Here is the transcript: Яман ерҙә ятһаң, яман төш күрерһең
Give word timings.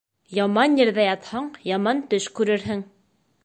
Яман 0.37 0.77
ерҙә 0.79 1.05
ятһаң, 1.09 1.51
яман 1.75 2.03
төш 2.15 2.31
күрерһең 2.41 2.87